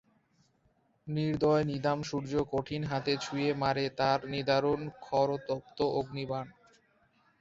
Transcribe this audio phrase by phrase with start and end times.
[1.07, 6.47] নির্দয় নিদাম সূর্য কঠিন হাতে ছুড়ে মারে তার নিদারুন খড়তপ্ত অগ্নির্বাণ।